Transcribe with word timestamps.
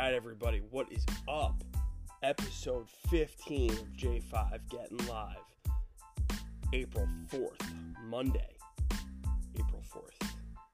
right, 0.00 0.14
everybody, 0.14 0.62
what 0.70 0.90
is 0.90 1.04
up? 1.28 1.62
Episode 2.22 2.88
15 3.10 3.70
of 3.70 3.92
J5 3.92 4.58
Getting 4.70 5.06
Live. 5.06 5.36
April 6.72 7.06
4th, 7.28 7.60
Monday, 8.06 8.56
April 9.58 9.82
4th, 9.92 10.26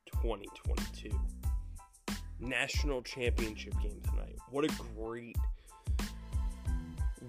2022. 0.07 1.11
National 2.39 3.03
Championship 3.03 3.75
game 3.83 4.01
tonight. 4.09 4.37
What 4.51 4.65
a 4.65 4.73
great 4.95 5.37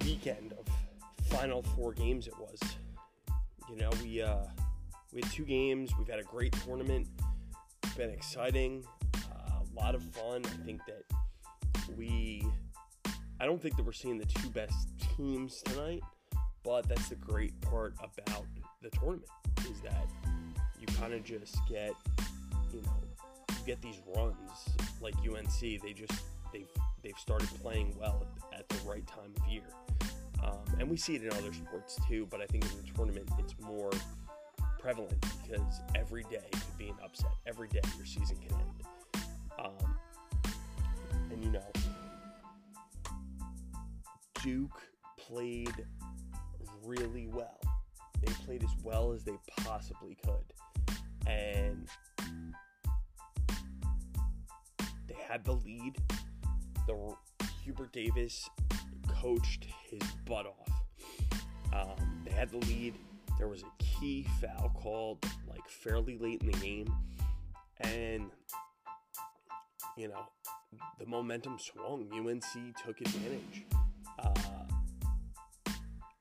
weekend 0.06 0.54
of 0.54 0.68
Final 1.25 1.64
Four 1.64 1.93
games 1.93 2.28
it 2.28 2.38
was. 2.38 2.60
You 3.71 3.78
know, 3.78 3.89
we 4.04 4.21
uh, 4.21 4.43
we 5.14 5.21
had 5.21 5.32
two 5.32 5.46
games. 5.46 5.89
We've 5.98 6.07
had 6.07 6.20
a 6.20 6.24
great 6.24 6.52
tournament. 6.64 7.07
It's 7.82 7.96
Been 7.96 8.11
exciting, 8.11 8.86
uh, 9.16 9.61
a 9.61 9.75
lot 9.75 9.96
of 9.96 10.04
fun. 10.04 10.43
I 10.46 10.64
think 10.64 10.82
that 10.86 11.04
we 11.96 12.43
I 13.39 13.46
don't 13.46 13.61
think 13.61 13.75
that 13.77 13.86
we're 13.86 13.91
seeing 13.91 14.18
the 14.18 14.25
two 14.25 14.50
best 14.50 14.87
teams 15.15 15.61
tonight, 15.61 16.01
but 16.63 16.87
that's 16.89 17.10
the 17.10 17.15
great 17.15 17.60
part 17.61 17.93
about 18.00 18.46
the 18.82 18.89
tournament 18.89 19.29
is 19.69 19.79
that 19.82 20.07
you 20.79 20.87
kind 20.96 21.13
of 21.13 21.23
just 21.23 21.55
get, 21.69 21.91
you 22.73 22.82
know, 22.82 22.97
you 23.51 23.65
get 23.65 23.82
these 23.82 24.00
runs 24.15 24.36
like 25.01 25.13
UNC. 25.18 25.60
They 25.60 25.93
just 25.93 26.13
they've 26.51 26.69
they've 27.04 27.18
started 27.18 27.50
playing 27.61 27.96
well 27.99 28.25
at, 28.51 28.60
at 28.60 28.69
the 28.69 28.89
right 28.89 29.05
time 29.05 29.33
of 29.39 29.51
year, 29.51 29.69
um, 30.43 30.63
and 30.79 30.89
we 30.89 30.97
see 30.97 31.15
it 31.15 31.24
in 31.24 31.32
other 31.33 31.54
sports 31.54 31.99
too. 32.08 32.27
But 32.31 32.41
I 32.41 32.47
think 32.47 32.66
in 32.66 32.77
the 32.77 32.91
tournament 32.95 33.30
it's 33.38 33.53
more 33.61 33.91
prevalent 34.80 35.23
because 35.44 35.81
every 35.95 36.23
day 36.23 36.47
could 36.52 36.77
be 36.77 36.88
an 36.88 36.95
upset. 37.03 37.31
Every 37.45 37.67
day 37.67 37.81
your 37.97 38.05
season 38.05 38.38
can 38.38 38.57
end. 38.57 38.86
Duke 44.48 44.81
played 45.17 45.86
really 46.86 47.28
well. 47.28 47.59
They 48.22 48.31
played 48.45 48.64
as 48.64 48.70
well 48.81 49.12
as 49.12 49.26
they 49.26 49.38
possibly 49.58 50.17
could. 50.23 51.28
And 51.30 51.90
they 55.06 55.18
had 55.28 55.44
the 55.44 55.52
lead. 55.52 55.98
The 56.88 57.14
Hubert 57.62 57.92
Davis 57.92 58.50
coached 59.09 59.68
his 59.90 60.02
butt 60.25 60.45
off. 60.45 60.72
Um, 61.73 62.22
they 62.23 62.31
had 62.31 62.50
the 62.50 62.66
lead. 62.68 62.94
There 63.38 63.50
was 63.50 63.64
a 63.64 63.84
key 63.84 64.25
foul 64.40 64.72
called 64.81 65.25
like 65.50 65.68
fairly 65.68 66.18
late 66.18 66.42
in 66.42 66.52
the 66.52 66.58
game, 66.58 66.95
and 67.81 68.31
you 69.98 70.08
know 70.08 70.25
the 71.00 71.06
momentum 71.06 71.59
swung. 71.59 72.08
UNC 72.14 72.78
took 72.86 73.02
advantage. 73.02 73.66
Uh, 74.19 74.33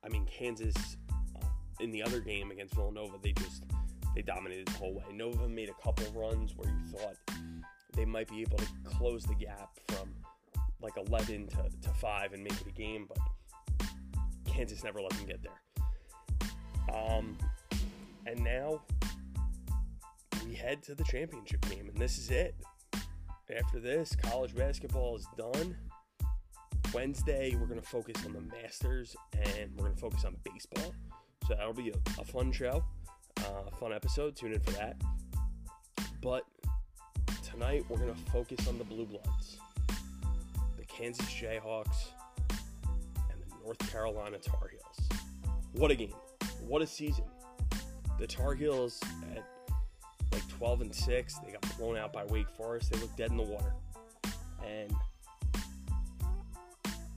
I 0.04 0.08
mean, 0.08 0.26
Kansas 0.26 0.96
uh, 1.36 1.46
in 1.80 1.90
the 1.90 2.02
other 2.02 2.20
game 2.20 2.50
against 2.50 2.74
Villanova, 2.74 3.18
they 3.22 3.32
just 3.32 3.64
they 4.14 4.22
dominated 4.22 4.66
the 4.68 4.78
whole 4.78 4.94
way. 4.94 5.04
Nova 5.12 5.48
made 5.48 5.68
a 5.68 5.82
couple 5.82 6.06
runs 6.12 6.56
where 6.56 6.68
you 6.68 6.98
thought 6.98 7.16
they 7.94 8.04
might 8.04 8.28
be 8.28 8.42
able 8.42 8.58
to 8.58 8.66
close 8.84 9.24
the 9.24 9.34
gap 9.34 9.70
from 9.88 10.14
like 10.80 10.96
11 11.08 11.48
to, 11.48 11.56
to 11.82 11.88
5 11.94 12.32
and 12.32 12.42
make 12.42 12.52
it 12.52 12.66
a 12.66 12.72
game, 12.72 13.08
but 13.08 13.18
Kansas 14.46 14.84
never 14.84 15.00
let 15.00 15.10
them 15.12 15.26
get 15.26 15.40
there. 15.42 16.94
Um, 16.94 17.36
and 18.26 18.42
now 18.42 18.82
we 20.46 20.54
head 20.54 20.82
to 20.84 20.94
the 20.94 21.04
championship 21.04 21.68
game, 21.68 21.88
and 21.88 21.96
this 21.98 22.18
is 22.18 22.30
it. 22.30 22.54
After 23.54 23.80
this, 23.80 24.16
college 24.16 24.54
basketball 24.56 25.16
is 25.16 25.26
done. 25.36 25.76
Wednesday, 26.92 27.56
we're 27.58 27.66
going 27.66 27.80
to 27.80 27.86
focus 27.86 28.24
on 28.24 28.32
the 28.32 28.40
Masters 28.40 29.16
and 29.32 29.70
we're 29.76 29.84
going 29.84 29.94
to 29.94 30.00
focus 30.00 30.24
on 30.24 30.36
baseball. 30.44 30.94
So 31.46 31.54
that'll 31.54 31.72
be 31.72 31.90
a, 31.90 32.20
a 32.20 32.24
fun 32.24 32.52
show, 32.52 32.84
uh, 33.38 33.70
fun 33.78 33.92
episode. 33.92 34.36
Tune 34.36 34.52
in 34.52 34.60
for 34.60 34.72
that. 34.72 34.96
But 36.22 36.44
tonight, 37.50 37.84
we're 37.88 37.98
going 37.98 38.14
to 38.14 38.30
focus 38.30 38.66
on 38.68 38.78
the 38.78 38.84
Blue 38.84 39.06
Bloods, 39.06 39.58
the 40.76 40.84
Kansas 40.86 41.26
Jayhawks, 41.26 42.08
and 42.50 43.40
the 43.40 43.64
North 43.64 43.78
Carolina 43.90 44.38
Tar 44.38 44.70
Heels. 44.70 45.20
What 45.72 45.90
a 45.90 45.94
game! 45.94 46.14
What 46.66 46.82
a 46.82 46.86
season! 46.86 47.24
The 48.18 48.26
Tar 48.26 48.54
Heels 48.54 49.00
at 49.34 49.44
like 50.32 50.48
12 50.48 50.80
and 50.82 50.94
6, 50.94 51.34
they 51.44 51.52
got 51.52 51.78
blown 51.78 51.96
out 51.96 52.12
by 52.12 52.24
Wake 52.26 52.48
Forest. 52.50 52.92
They 52.92 52.98
looked 52.98 53.16
dead 53.16 53.30
in 53.30 53.36
the 53.36 53.42
water. 53.42 53.72
And 54.66 54.92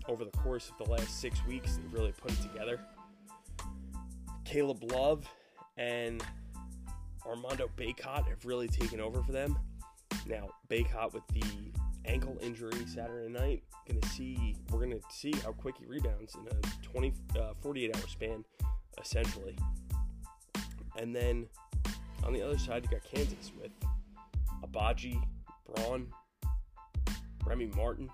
over 0.09 0.25
the 0.25 0.31
course 0.31 0.69
of 0.69 0.85
the 0.85 0.91
last 0.91 1.21
six 1.21 1.45
weeks, 1.45 1.77
they've 1.77 1.93
really 1.93 2.11
put 2.11 2.31
it 2.31 2.41
together. 2.41 2.79
Caleb 4.43 4.91
Love 4.91 5.29
and 5.77 6.23
Armando 7.25 7.69
Bacot 7.77 8.27
have 8.27 8.43
really 8.43 8.67
taken 8.67 8.99
over 8.99 9.21
for 9.21 9.31
them. 9.31 9.57
Now, 10.25 10.49
Bacot 10.69 11.13
with 11.13 11.23
the 11.27 11.43
ankle 12.05 12.37
injury 12.41 12.85
Saturday 12.87 13.29
night, 13.29 13.63
gonna 13.87 14.05
see 14.07 14.55
we're 14.71 14.81
gonna 14.81 14.99
see 15.09 15.33
how 15.43 15.51
quick 15.51 15.75
he 15.77 15.85
rebounds 15.85 16.35
in 16.35 16.47
a 16.47 16.87
20 16.87 17.13
uh, 17.39 17.53
48 17.61 17.95
hour 17.95 18.07
span, 18.07 18.45
essentially. 18.99 19.55
And 20.97 21.15
then 21.15 21.47
on 22.23 22.33
the 22.33 22.41
other 22.41 22.57
side, 22.57 22.83
you 22.83 22.89
got 22.89 23.03
Kansas 23.03 23.51
with 23.61 23.71
Agbaji, 24.63 25.21
Braun, 25.73 26.07
Remy 27.45 27.67
Martin, 27.75 28.09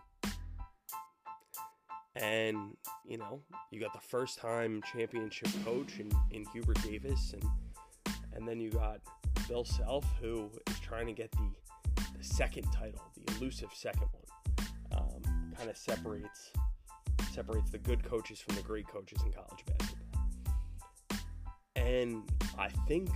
and 2.15 2.77
you 3.05 3.17
know 3.17 3.41
you 3.71 3.79
got 3.79 3.93
the 3.93 3.99
first 3.99 4.39
time 4.39 4.81
championship 4.93 5.49
coach 5.63 5.99
in, 5.99 6.11
in 6.31 6.45
Hubert 6.53 6.81
Davis 6.81 7.33
and 7.33 7.43
and 8.33 8.47
then 8.47 8.59
you 8.59 8.69
got 8.69 8.99
Bill 9.47 9.65
Self 9.65 10.05
who 10.21 10.49
is 10.67 10.79
trying 10.79 11.07
to 11.07 11.13
get 11.13 11.31
the 11.31 11.49
the 12.17 12.23
second 12.23 12.67
title 12.71 13.01
the 13.25 13.35
elusive 13.35 13.69
second 13.73 14.07
one. 14.11 14.21
Um, 14.91 15.53
kind 15.57 15.69
of 15.69 15.77
separates 15.77 16.51
separates 17.33 17.69
the 17.69 17.79
good 17.79 18.03
coaches 18.03 18.39
from 18.39 18.55
the 18.55 18.61
great 18.61 18.87
coaches 18.87 19.19
in 19.25 19.33
college 19.33 19.65
basketball. 19.65 19.99
And 21.75 22.23
I 22.57 22.69
think 22.87 23.09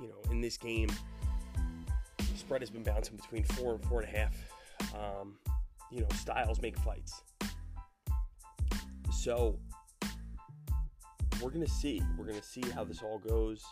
you 0.00 0.08
know 0.08 0.30
in 0.30 0.40
this 0.40 0.56
game 0.56 0.90
spread 2.34 2.62
has 2.62 2.70
been 2.70 2.82
bouncing 2.82 3.16
between 3.16 3.44
four 3.44 3.74
and 3.74 3.84
four 3.84 4.00
and 4.00 4.12
a 4.12 4.18
half. 4.18 4.34
Um, 4.94 5.36
you 5.92 6.00
know 6.00 6.08
styles 6.16 6.60
make 6.60 6.76
fights 6.78 7.22
so 9.12 9.58
we're 11.40 11.50
gonna 11.50 11.66
see. 11.66 12.02
We're 12.16 12.26
gonna 12.26 12.42
see 12.42 12.62
how 12.74 12.84
this 12.84 13.02
all 13.02 13.18
goes, 13.18 13.64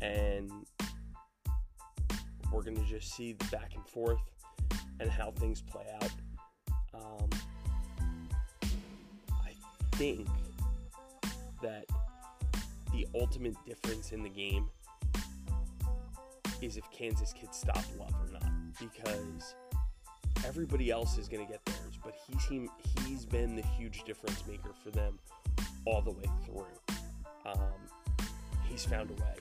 and 0.00 0.50
we're 2.52 2.62
gonna 2.62 2.84
just 2.84 3.14
see 3.14 3.32
the 3.32 3.44
back 3.46 3.72
and 3.74 3.86
forth 3.86 4.20
and 5.00 5.10
how 5.10 5.30
things 5.32 5.62
play 5.62 5.86
out. 6.02 6.10
Um, 6.94 7.30
I 9.32 9.52
think 9.96 10.28
that 11.62 11.84
the 12.92 13.06
ultimate 13.14 13.54
difference 13.66 14.12
in 14.12 14.22
the 14.22 14.28
game 14.28 14.68
is 16.60 16.76
if 16.76 16.90
Kansas 16.90 17.32
could 17.38 17.54
stop 17.54 17.84
Love 17.98 18.14
or 18.20 18.32
not, 18.32 18.50
because 18.80 19.54
everybody 20.44 20.90
else 20.90 21.18
is 21.18 21.28
to 21.46 21.52
get 21.52 21.64
theirs, 21.64 21.87
but 22.08 22.16
he's 22.26 22.44
he, 22.44 22.68
he's 23.06 23.26
been 23.26 23.54
the 23.54 23.62
huge 23.76 24.02
difference 24.04 24.42
maker 24.46 24.70
for 24.82 24.90
them 24.90 25.18
all 25.84 26.00
the 26.00 26.10
way 26.10 26.24
through. 26.46 26.96
Um, 27.44 28.16
he's 28.66 28.86
found 28.86 29.10
a 29.10 29.12
way. 29.14 29.34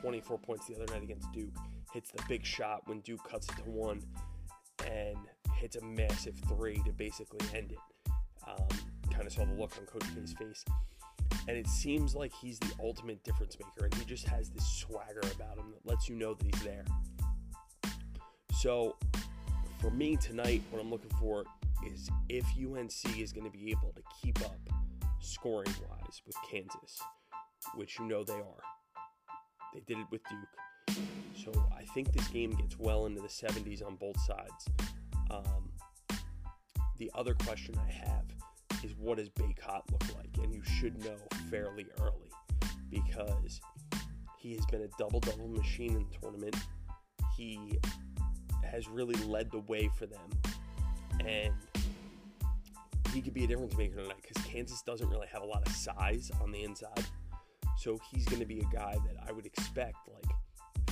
24 0.00 0.38
points 0.38 0.66
the 0.66 0.76
other 0.76 0.86
night 0.94 1.02
against 1.02 1.30
Duke. 1.32 1.54
Hits 1.92 2.10
the 2.10 2.22
big 2.26 2.42
shot 2.42 2.82
when 2.86 3.00
Duke 3.00 3.28
cuts 3.28 3.48
it 3.50 3.56
to 3.56 3.70
one, 3.70 4.02
and 4.86 5.18
hits 5.56 5.76
a 5.76 5.84
massive 5.84 6.34
three 6.48 6.80
to 6.86 6.92
basically 6.92 7.40
end 7.54 7.72
it. 7.72 8.12
Um, 8.48 8.78
kind 9.10 9.26
of 9.26 9.32
saw 9.32 9.44
the 9.44 9.52
look 9.52 9.72
on 9.78 9.84
Coach 9.84 10.08
K's 10.14 10.32
face. 10.38 10.64
And 11.48 11.56
it 11.56 11.66
seems 11.66 12.14
like 12.14 12.32
he's 12.32 12.58
the 12.60 12.72
ultimate 12.80 13.22
difference 13.24 13.58
maker, 13.58 13.84
and 13.84 13.94
he 13.94 14.06
just 14.06 14.26
has 14.28 14.48
this 14.48 14.66
swagger 14.66 15.20
about 15.34 15.58
him 15.58 15.66
that 15.70 15.90
lets 15.90 16.08
you 16.08 16.16
know 16.16 16.32
that 16.32 16.46
he's 16.46 16.62
there. 16.62 16.84
So 18.58 18.96
for 19.80 19.90
me 19.90 20.16
tonight, 20.16 20.62
what 20.70 20.80
I'm 20.80 20.90
looking 20.90 21.10
for 21.20 21.44
is 21.84 22.08
if 22.28 22.44
UNC 22.56 23.18
is 23.18 23.32
going 23.32 23.44
to 23.44 23.50
be 23.50 23.70
able 23.70 23.92
to 23.94 24.02
keep 24.22 24.40
up 24.44 24.56
scoring 25.20 25.74
wise 25.88 26.22
with 26.26 26.36
Kansas, 26.48 27.00
which 27.74 27.98
you 27.98 28.06
know 28.06 28.24
they 28.24 28.34
are. 28.34 28.62
They 29.74 29.80
did 29.80 29.98
it 29.98 30.06
with 30.10 30.22
Duke. 30.28 30.96
So 31.34 31.52
I 31.76 31.84
think 31.94 32.12
this 32.12 32.28
game 32.28 32.52
gets 32.52 32.78
well 32.78 33.06
into 33.06 33.20
the 33.20 33.28
70s 33.28 33.84
on 33.84 33.96
both 33.96 34.18
sides. 34.20 34.68
Um, 35.30 35.70
the 36.98 37.10
other 37.14 37.34
question 37.34 37.74
I 37.78 37.90
have 37.90 38.24
is 38.82 38.94
what 38.96 39.18
does 39.18 39.28
Bacot 39.30 39.82
look 39.90 40.04
like? 40.16 40.30
And 40.42 40.54
you 40.54 40.62
should 40.62 41.02
know 41.04 41.16
fairly 41.50 41.86
early 42.00 42.30
because 42.90 43.60
he 44.38 44.54
has 44.54 44.64
been 44.66 44.82
a 44.82 44.88
double 44.98 45.20
double 45.20 45.48
machine 45.48 45.96
in 45.96 46.06
the 46.10 46.18
tournament. 46.20 46.56
He 47.36 47.78
has 48.64 48.88
really 48.88 49.16
led 49.24 49.50
the 49.50 49.60
way 49.60 49.90
for 49.98 50.06
them. 50.06 50.30
And 51.26 51.52
he 53.12 53.20
could 53.20 53.34
be 53.34 53.44
a 53.44 53.46
difference 53.46 53.76
maker 53.76 53.96
tonight 53.96 54.22
because 54.22 54.42
Kansas 54.44 54.82
doesn't 54.82 55.08
really 55.08 55.26
have 55.32 55.42
a 55.42 55.46
lot 55.46 55.66
of 55.66 55.72
size 55.74 56.30
on 56.40 56.52
the 56.52 56.62
inside. 56.62 57.04
So 57.78 57.98
he's 58.10 58.24
going 58.26 58.40
to 58.40 58.46
be 58.46 58.60
a 58.60 58.74
guy 58.74 58.92
that 58.92 59.16
I 59.28 59.32
would 59.32 59.46
expect 59.46 59.96
like 60.08 60.36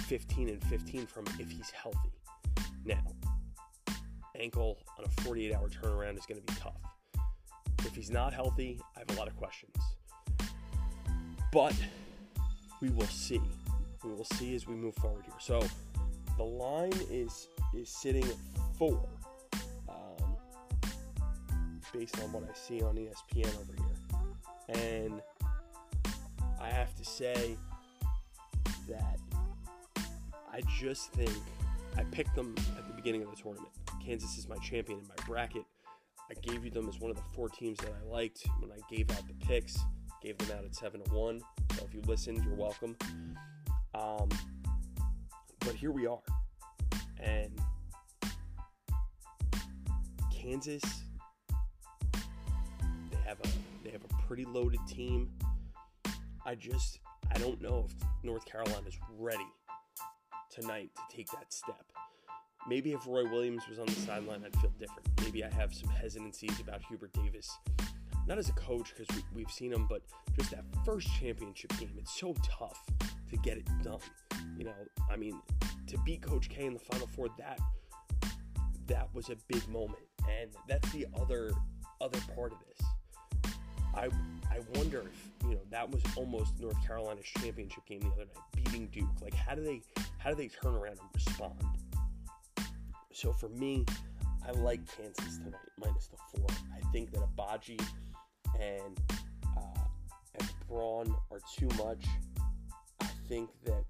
15 0.06 0.48
and 0.48 0.64
15 0.64 1.06
from 1.06 1.24
if 1.38 1.50
he's 1.50 1.70
healthy. 1.70 2.12
Now, 2.84 3.04
ankle 4.38 4.78
on 4.98 5.04
a 5.04 5.22
48 5.22 5.54
hour 5.54 5.68
turnaround 5.68 6.18
is 6.18 6.26
going 6.26 6.40
to 6.40 6.52
be 6.52 6.60
tough. 6.60 6.80
If 7.86 7.94
he's 7.94 8.10
not 8.10 8.32
healthy, 8.32 8.80
I 8.96 9.00
have 9.00 9.10
a 9.10 9.18
lot 9.18 9.28
of 9.28 9.36
questions. 9.36 9.76
But 11.52 11.74
we 12.80 12.90
will 12.90 13.06
see. 13.06 13.40
We 14.02 14.10
will 14.10 14.24
see 14.24 14.54
as 14.54 14.66
we 14.66 14.74
move 14.74 14.94
forward 14.96 15.24
here. 15.24 15.34
So 15.38 15.62
the 16.36 16.44
line 16.44 16.92
is 17.10 17.48
is 17.74 17.88
sitting 17.88 18.24
at 18.24 18.36
four, 18.78 19.08
based 21.94 22.20
on 22.20 22.32
what 22.32 22.42
I 22.42 22.52
see 22.54 22.82
on 22.82 22.96
ESPN 22.96 23.46
over 23.60 23.72
here, 23.78 24.82
and 24.82 25.22
I 26.60 26.68
have 26.68 26.94
to 26.96 27.04
say 27.04 27.56
that 28.88 29.18
I 30.52 30.60
just 30.80 31.12
think 31.12 31.30
I 31.96 32.02
picked 32.04 32.34
them 32.34 32.54
at 32.76 32.86
the 32.88 32.94
beginning 32.94 33.22
of 33.22 33.30
the 33.30 33.40
tournament. 33.40 33.70
Kansas 34.04 34.36
is 34.36 34.48
my 34.48 34.56
champion 34.56 34.98
in 34.98 35.06
my 35.06 35.14
bracket. 35.26 35.64
I 36.30 36.34
gave 36.40 36.64
you 36.64 36.70
them 36.70 36.88
as 36.88 36.98
one 36.98 37.10
of 37.10 37.16
the 37.16 37.22
four 37.34 37.48
teams 37.48 37.78
that 37.78 37.92
I 37.92 38.10
liked 38.10 38.44
when 38.58 38.72
I 38.72 38.78
gave 38.90 39.10
out 39.10 39.22
the 39.28 39.46
picks. 39.46 39.76
Gave 40.22 40.38
them 40.38 40.56
out 40.56 40.64
at 40.64 40.74
seven 40.74 41.02
to 41.04 41.14
one. 41.14 41.40
So 41.76 41.84
if 41.84 41.94
you 41.94 42.00
listened, 42.06 42.42
you're 42.44 42.54
welcome. 42.54 42.96
Um, 43.94 44.28
but 45.60 45.74
here 45.74 45.92
we 45.92 46.06
are, 46.06 46.18
and 47.20 47.56
Kansas. 50.32 51.03
Pretty 54.34 54.50
loaded 54.50 54.80
team. 54.88 55.30
I 56.44 56.56
just 56.56 56.98
I 57.32 57.38
don't 57.38 57.62
know 57.62 57.86
if 57.88 57.94
North 58.24 58.44
Carolina 58.46 58.88
is 58.88 58.98
ready 59.16 59.46
tonight 60.50 60.90
to 60.96 61.16
take 61.16 61.30
that 61.30 61.52
step. 61.52 61.84
Maybe 62.68 62.90
if 62.90 63.06
Roy 63.06 63.30
Williams 63.30 63.62
was 63.68 63.78
on 63.78 63.86
the 63.86 63.92
sideline, 63.92 64.42
I'd 64.44 64.60
feel 64.60 64.72
different. 64.76 65.08
Maybe 65.22 65.44
I 65.44 65.54
have 65.54 65.72
some 65.72 65.88
hesitancies 65.88 66.58
about 66.58 66.82
Hubert 66.82 67.12
Davis. 67.12 67.48
Not 68.26 68.38
as 68.38 68.48
a 68.48 68.54
coach, 68.54 68.92
because 68.96 69.22
we, 69.36 69.42
have 69.42 69.52
seen 69.52 69.72
him, 69.72 69.86
but 69.88 70.02
just 70.36 70.50
that 70.50 70.64
first 70.84 71.06
championship 71.20 71.70
game, 71.78 71.92
it's 71.96 72.18
so 72.18 72.34
tough 72.42 72.82
to 73.30 73.36
get 73.36 73.56
it 73.58 73.68
done. 73.84 74.00
You 74.58 74.64
know, 74.64 74.72
I 75.08 75.14
mean, 75.14 75.40
to 75.86 75.96
beat 75.98 76.22
Coach 76.22 76.48
K 76.48 76.66
in 76.66 76.72
the 76.72 76.80
Final 76.80 77.06
Four, 77.06 77.28
that 77.38 77.60
that 78.88 79.14
was 79.14 79.28
a 79.28 79.36
big 79.46 79.68
moment, 79.68 80.02
and 80.28 80.50
that's 80.68 80.90
the 80.90 81.06
other 81.20 81.52
other 82.00 82.18
part 82.34 82.50
of 82.50 82.58
this. 82.66 82.84
I 83.96 84.08
I 84.50 84.60
wonder 84.74 85.00
if 85.00 85.48
you 85.48 85.54
know 85.54 85.60
that 85.70 85.90
was 85.90 86.02
almost 86.16 86.60
North 86.60 86.76
Carolina's 86.86 87.26
championship 87.26 87.84
game 87.86 88.00
the 88.00 88.08
other 88.08 88.24
night, 88.24 88.64
beating 88.64 88.88
Duke. 88.92 89.08
Like, 89.22 89.34
how 89.34 89.54
do 89.54 89.62
they 89.62 89.82
how 90.18 90.30
do 90.30 90.36
they 90.36 90.48
turn 90.48 90.74
around 90.74 90.98
and 91.00 91.08
respond? 91.14 91.54
So 93.12 93.32
for 93.32 93.48
me, 93.48 93.84
I 94.46 94.50
like 94.52 94.80
Kansas 94.96 95.38
tonight 95.38 95.60
minus 95.78 96.08
the 96.08 96.16
four. 96.16 96.46
I 96.74 96.80
think 96.92 97.12
that 97.12 97.20
Agbaji 97.20 97.80
and 98.60 99.00
uh, 99.56 99.80
and 100.38 100.48
Braun 100.68 101.14
are 101.30 101.40
too 101.56 101.68
much. 101.82 102.04
I 103.00 103.08
think 103.28 103.50
that 103.64 103.84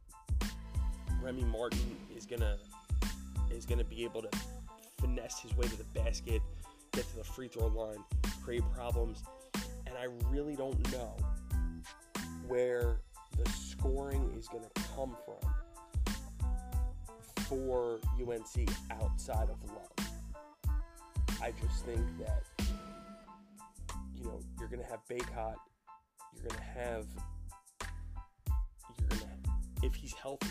Remy 1.22 1.44
Martin 1.44 1.96
is 2.16 2.26
gonna 2.26 2.58
is 3.50 3.66
gonna 3.66 3.84
be 3.84 4.04
able 4.04 4.22
to 4.22 4.28
finesse 5.00 5.40
his 5.40 5.56
way 5.56 5.66
to 5.66 5.76
the 5.76 5.84
basket, 5.98 6.42
get 6.92 7.08
to 7.08 7.16
the 7.16 7.24
free 7.24 7.48
throw 7.48 7.66
line, 7.68 8.04
create 8.42 8.62
problems, 8.74 9.22
and 9.94 10.02
I 10.02 10.08
really 10.30 10.56
don't 10.56 10.92
know 10.92 11.16
where 12.46 13.00
the 13.36 13.50
scoring 13.50 14.32
is 14.36 14.48
gonna 14.48 14.70
come 14.96 15.16
from 15.24 15.36
for 17.48 18.00
UNC 18.20 18.68
outside 18.90 19.48
of 19.50 19.62
love. 19.70 19.92
I 21.42 21.52
just 21.60 21.84
think 21.84 22.00
that 22.18 22.42
you 24.16 24.24
know 24.24 24.40
you're 24.58 24.68
gonna 24.68 24.84
have 24.84 25.00
Bacot, 25.08 25.54
you're 26.34 26.48
gonna 26.48 26.62
have 26.62 27.06
you're 28.98 29.08
gonna 29.08 29.30
if 29.82 29.94
he's 29.94 30.14
healthy, 30.14 30.48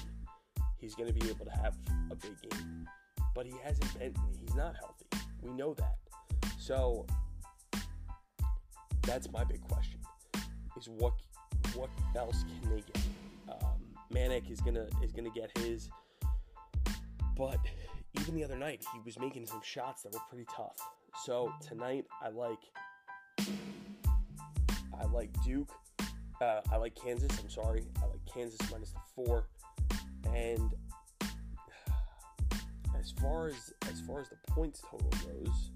he's 0.77 0.95
gonna 0.95 1.13
be 1.13 1.29
able 1.29 1.45
to 1.45 1.51
have 1.51 1.75
a 2.11 2.15
big 2.15 2.39
game. 2.49 2.87
But 3.35 3.45
he 3.45 3.53
hasn't 3.63 3.99
been 3.99 4.13
he's 4.39 4.55
not 4.55 4.75
healthy. 4.75 5.05
We 5.41 5.51
know 5.53 5.73
that. 5.73 5.95
So 6.59 7.05
that's 9.03 9.31
my 9.31 9.43
big 9.43 9.61
question 9.61 9.99
is 10.77 10.89
what 10.89 11.13
what 11.75 11.89
else 12.15 12.43
can 12.43 12.69
they 12.69 12.81
get? 12.81 12.99
Um, 13.49 13.79
Manek 14.13 14.51
is 14.51 14.59
gonna 14.61 14.87
is 15.01 15.11
gonna 15.11 15.29
get 15.29 15.55
his. 15.59 15.89
But 17.35 17.57
even 18.19 18.35
the 18.35 18.43
other 18.43 18.57
night, 18.57 18.83
he 18.93 18.99
was 19.03 19.17
making 19.19 19.47
some 19.47 19.61
shots 19.63 20.03
that 20.03 20.13
were 20.13 20.19
pretty 20.29 20.45
tough. 20.55 20.77
So 21.23 21.51
tonight, 21.67 22.05
I 22.21 22.29
like 22.29 22.59
I 24.99 25.05
like 25.11 25.29
Duke. 25.43 25.71
Uh, 26.41 26.61
I 26.71 26.77
like 26.77 26.95
Kansas. 26.95 27.31
I'm 27.39 27.49
sorry. 27.49 27.83
I 28.01 28.05
like 28.05 28.19
Kansas 28.31 28.59
minus 28.71 28.91
the 28.91 28.99
four. 29.15 29.47
And 30.33 30.73
as 32.99 33.11
far 33.21 33.47
as 33.47 33.73
as 33.89 34.01
far 34.01 34.21
as 34.21 34.29
the 34.29 34.37
points 34.49 34.81
total 34.81 35.09
goes, 35.09 35.71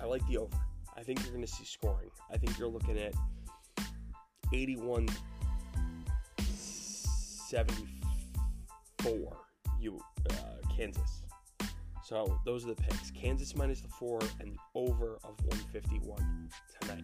I 0.00 0.06
like 0.06 0.26
the 0.28 0.38
over. 0.38 0.56
I 0.96 1.02
think 1.02 1.22
you're 1.22 1.32
going 1.32 1.44
to 1.44 1.50
see 1.50 1.64
scoring. 1.64 2.10
I 2.32 2.38
think 2.38 2.56
you're 2.58 2.68
looking 2.68 2.98
at 2.98 3.12
81 4.52 5.08
74 6.38 9.36
you 9.80 9.98
uh, 10.30 10.34
Kansas. 10.74 11.22
So 12.04 12.38
those 12.44 12.64
are 12.64 12.68
the 12.68 12.76
picks. 12.76 13.10
Kansas 13.10 13.56
minus 13.56 13.80
the 13.80 13.88
four 13.88 14.20
and 14.40 14.52
the 14.52 14.58
over 14.74 15.18
of 15.24 15.34
151 15.46 16.50
tonight. 16.80 17.02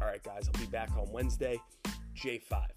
All 0.00 0.06
right, 0.06 0.22
guys, 0.22 0.48
I'll 0.48 0.60
be 0.60 0.66
back 0.66 0.90
on 0.96 1.10
Wednesday. 1.12 1.60
J5 2.16 2.52
out. 2.52 2.70